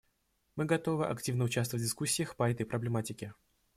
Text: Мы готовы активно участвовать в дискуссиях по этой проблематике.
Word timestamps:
Мы 0.55 0.65
готовы 0.65 1.05
активно 1.05 1.43
участвовать 1.43 1.83
в 1.83 1.85
дискуссиях 1.85 2.35
по 2.35 2.49
этой 2.49 2.65
проблематике. 2.65 3.35